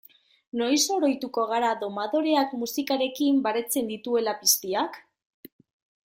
[0.59, 4.97] Noiz oroituko gara domadoreak musikarekin baretzen dituela piztiak?